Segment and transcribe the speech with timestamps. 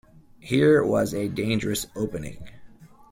[0.39, 2.49] Here was a dangerous opening.